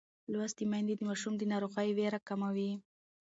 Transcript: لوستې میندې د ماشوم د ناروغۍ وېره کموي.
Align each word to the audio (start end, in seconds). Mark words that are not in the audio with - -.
لوستې 0.31 0.63
میندې 0.71 0.93
د 0.97 1.01
ماشوم 1.09 1.33
د 1.37 1.43
ناروغۍ 1.51 1.89
وېره 1.93 2.19
کموي. 2.27 2.71